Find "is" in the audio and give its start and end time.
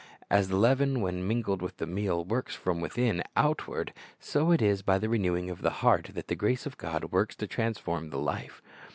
4.59-4.81